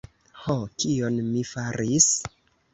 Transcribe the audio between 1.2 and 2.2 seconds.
mi faris?